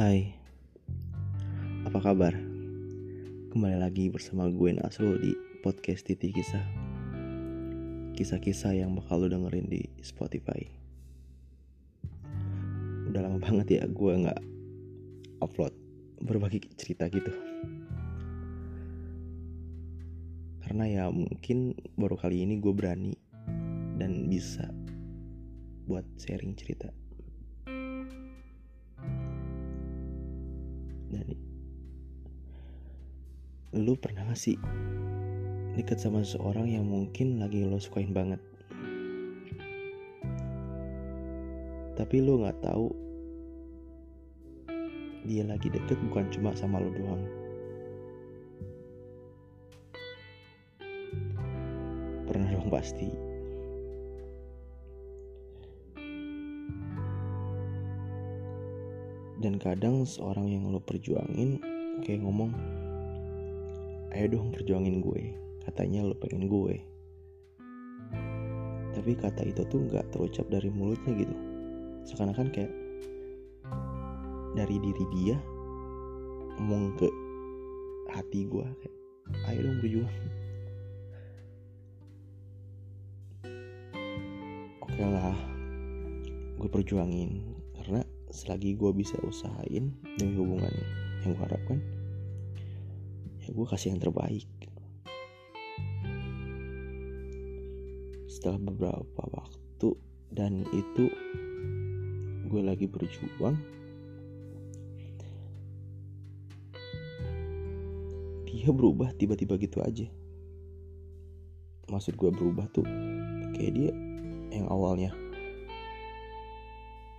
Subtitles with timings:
[0.00, 0.32] Hai,
[1.84, 2.32] apa kabar?
[3.52, 6.64] Kembali lagi bersama gue Nasrul di podcast Titi Kisah.
[8.16, 10.64] Kisah-kisah yang bakal lo dengerin di Spotify.
[13.12, 14.40] Udah lama banget ya gue gak
[15.44, 15.76] upload
[16.24, 17.36] berbagi cerita gitu.
[20.64, 23.12] Karena ya mungkin baru kali ini gue berani
[24.00, 24.64] dan bisa
[25.84, 26.88] buat sharing cerita
[31.10, 31.26] dan
[33.74, 34.58] lu pernah gak sih
[35.78, 38.42] deket sama seseorang yang mungkin lagi lo sukain banget?
[41.94, 42.90] Tapi lu nggak tahu
[45.28, 47.22] dia lagi deket bukan cuma sama lo doang.
[52.24, 53.29] Pernah dong pasti
[59.40, 61.56] dan kadang seorang yang lo perjuangin
[62.04, 62.52] kayak ngomong
[64.12, 65.32] ayo dong perjuangin gue.
[65.64, 66.76] Katanya lo pengen gue.
[68.92, 71.32] Tapi kata itu tuh nggak terucap dari mulutnya gitu.
[72.04, 72.72] Seakan-akan kayak
[74.52, 75.36] dari diri dia
[76.60, 77.08] ngomong ke
[78.12, 78.96] hati gue kayak
[79.48, 80.16] ayo dong berjuang.
[84.84, 85.38] Oke lah
[86.60, 87.49] gue perjuangin
[88.30, 90.70] selagi gue bisa usahain demi hubungan
[91.26, 91.78] yang gue harapkan
[93.42, 94.46] ya gue kasih yang terbaik.
[98.30, 99.88] Setelah beberapa waktu
[100.30, 101.10] dan itu
[102.46, 103.58] gue lagi berjuang
[108.46, 110.06] dia berubah tiba-tiba gitu aja.
[111.90, 112.86] Maksud gue berubah tuh
[113.58, 113.92] kayak dia
[114.54, 115.10] yang awalnya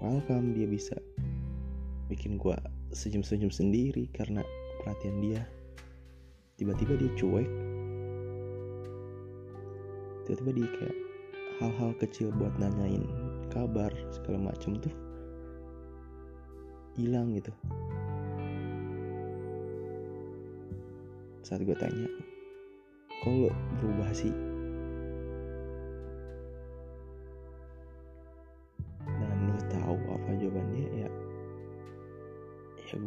[0.00, 0.96] welcome dia bisa
[2.08, 2.56] bikin gue
[2.96, 4.40] senyum-senyum sendiri karena
[4.80, 5.44] perhatian dia.
[6.56, 7.50] Tiba-tiba dia cuek.
[10.24, 10.96] Tiba-tiba dia kayak
[11.60, 13.04] hal-hal kecil buat nanyain
[13.52, 14.92] kabar segala macem tuh
[16.96, 17.52] hilang gitu.
[21.44, 22.08] Saat gue tanya
[23.20, 23.52] kok
[23.84, 24.32] berubah sih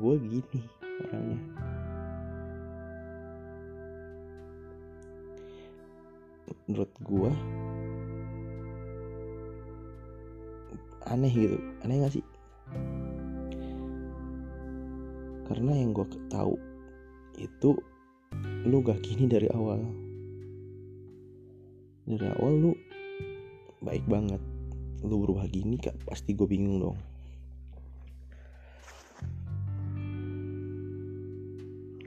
[0.04, 0.62] gue gini
[1.08, 1.40] orangnya.
[6.68, 7.32] Menurut gue
[11.08, 11.56] aneh gitu.
[11.88, 12.26] Aneh gak sih?
[15.48, 16.60] Karena yang gue tahu
[17.40, 17.80] itu
[18.68, 19.80] lu gak gini dari awal.
[22.12, 22.72] Dari awal lu
[23.80, 24.44] baik banget.
[25.00, 27.13] Lu berubah gini kak pasti gue bingung dong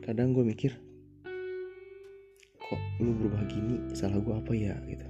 [0.06, 0.70] kadang gue mikir
[2.62, 3.90] kok lu berubah gini?
[3.90, 4.78] Salah gue apa ya?
[4.86, 5.02] Gitu.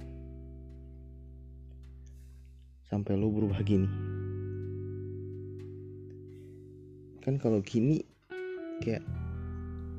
[2.89, 3.85] Sampai lu berubah gini.
[7.21, 8.01] Kan kalau gini
[8.81, 9.05] kayak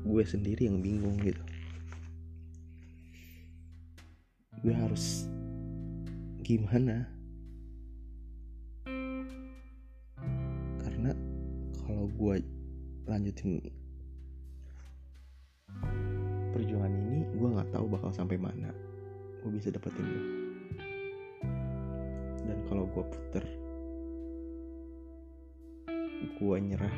[0.03, 1.39] gue sendiri yang bingung gitu.
[4.59, 5.31] Gue harus
[6.43, 7.07] gimana?
[10.83, 11.15] Karena
[11.87, 12.43] kalau gue
[13.07, 13.63] lanjutin
[16.55, 18.73] perjuangan ini gue nggak tahu bakal sampai mana.
[19.39, 20.39] Gue bisa dapetin lo
[22.49, 23.45] dan kalau gue puter
[26.39, 26.97] gue nyerah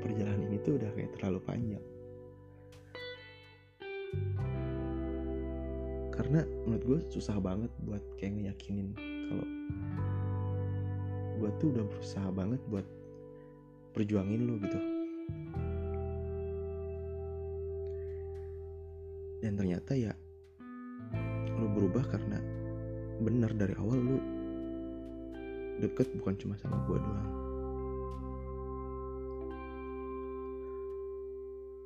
[0.00, 1.84] perjalanan ini tuh udah kayak terlalu panjang.
[6.14, 8.92] Karena menurut gue susah banget buat kayak ngeyakinin
[9.28, 9.46] kalau
[11.40, 12.86] gue tuh udah berusaha banget buat
[13.96, 14.78] perjuangin lo gitu
[19.40, 20.12] dan ternyata ya
[21.60, 22.38] lo berubah karena
[23.20, 24.18] benar dari awal lo
[25.80, 27.30] deket bukan cuma sama gue doang.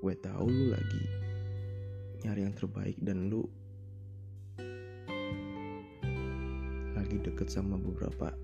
[0.03, 1.03] Gue tahu lu lagi
[2.27, 3.47] nyari yang terbaik dan lu
[6.93, 8.35] lagi deket sama beberapa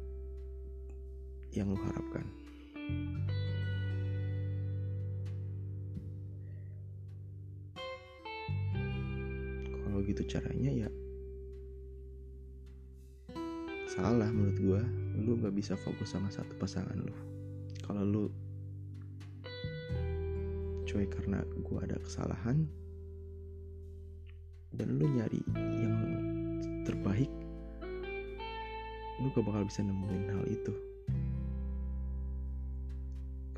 [1.52, 2.39] yang lu harapkan
[10.20, 10.88] gitu caranya ya
[13.88, 14.82] salah menurut gue
[15.24, 17.16] lu gak bisa fokus sama satu pasangan lu.
[17.82, 18.24] Kalau lu
[20.86, 22.70] cuek karena gue ada kesalahan
[24.76, 25.96] dan lu nyari yang
[26.86, 27.32] terbaik
[29.24, 30.74] lu gak bakal bisa nemuin hal itu.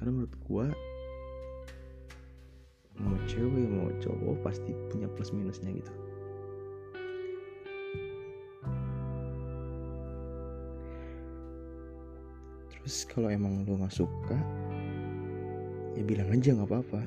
[0.01, 0.67] Karena menurut gue
[3.05, 5.93] mau cewek mau cowok pasti punya plus minusnya gitu
[12.93, 14.37] terus kalau emang lo nggak suka
[15.97, 17.01] ya bilang aja nggak apa-apa.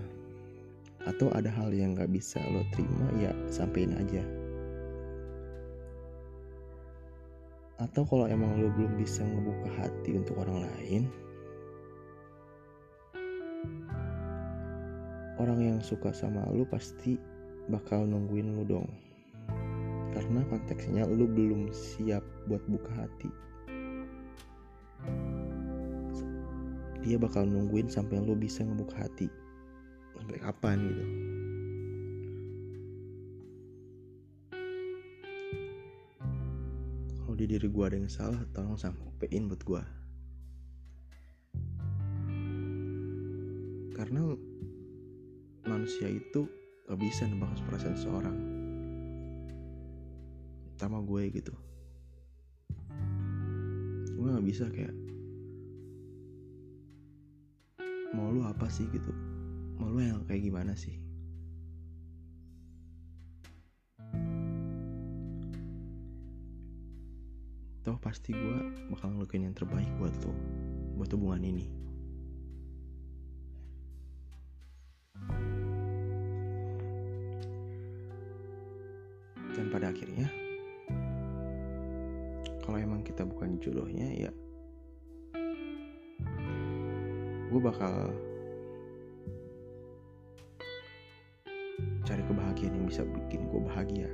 [1.05, 4.25] Atau ada hal yang nggak bisa lo terima ya sampein aja.
[7.77, 11.05] Atau kalau emang lo belum bisa ngebuka hati untuk orang lain
[15.37, 17.13] orang yang suka sama lo pasti
[17.69, 18.89] bakal nungguin lo dong.
[20.17, 23.45] Karena konteksnya lo belum siap buat buka hati
[27.06, 29.30] dia bakal nungguin sampai lo bisa ngebuka hati.
[30.18, 31.06] Sampai kapan gitu?
[37.22, 39.84] Kalau di diri gue ada yang salah tolong sampein buat gue
[43.96, 44.22] karena
[45.66, 46.46] manusia itu
[46.86, 48.38] gak bisa nebak perasaan seorang.
[50.75, 51.56] Sama gue gitu.
[54.13, 54.94] Gue gak bisa kayak
[58.15, 59.12] mau lu apa sih gitu?
[59.75, 60.95] Mau lu yang kayak gimana sih?
[67.83, 70.31] Toh pasti gue bakal ngelakuin yang terbaik buat lo
[70.95, 71.67] buat hubungan ini.
[79.51, 80.31] Dan pada akhirnya
[82.63, 84.31] kalau emang kita bukan jodohnya ya
[87.56, 88.12] gue bakal
[92.04, 94.12] cari kebahagiaan yang bisa bikin gue bahagia.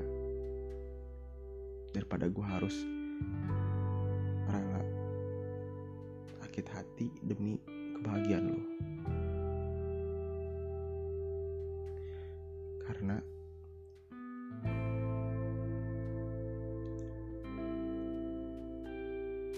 [1.89, 2.85] Daripada gue harus
[4.45, 4.85] rela
[6.37, 7.57] sakit hati demi
[7.97, 8.61] kebahagiaan lo.
[12.85, 13.17] Karena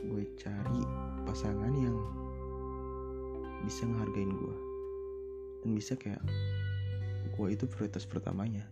[0.08, 0.82] gue cari
[1.28, 2.23] pasangan yang
[3.64, 4.56] bisa ngehargain gue
[5.64, 6.20] dan bisa kayak
[7.34, 8.68] gue itu prioritas pertamanya.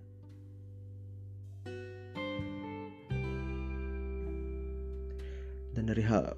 [5.71, 6.35] Dan dari hal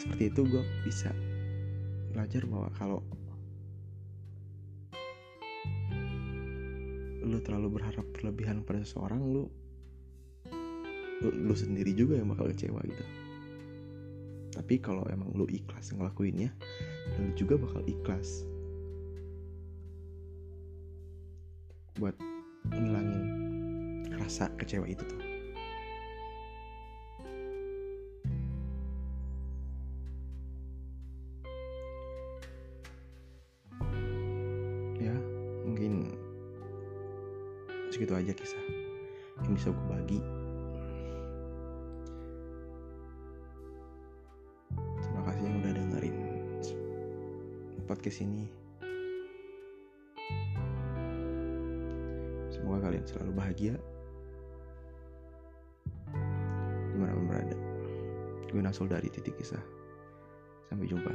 [0.00, 1.12] seperti itu gue bisa
[2.16, 3.04] belajar bahwa kalau
[7.26, 9.44] lu terlalu berharap berlebihan pada seseorang lu
[11.20, 13.25] lu, lu sendiri juga yang bakal kecewa gitu
[14.56, 16.48] tapi kalau emang lu ikhlas ngelakuinnya
[17.20, 18.48] lu juga bakal ikhlas.
[22.00, 22.16] Buat
[22.72, 23.24] ngilangin
[24.16, 25.20] rasa kecewa itu tuh.
[34.96, 35.12] Ya
[35.68, 36.16] mungkin
[37.92, 38.64] segitu aja kisah.
[39.44, 40.18] Yang bisa gue bagi
[47.96, 48.44] podcast ini
[52.52, 53.74] semoga kalian selalu bahagia.
[56.92, 57.56] Di mana pun berada.
[58.52, 59.64] Gue Nasul dari titik kisah.
[60.68, 61.08] Sampai jumpa